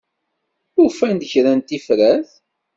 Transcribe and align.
Ufan-d 0.83 1.23
kra 1.31 1.51
n 1.57 1.59
tifrat? 1.61 2.29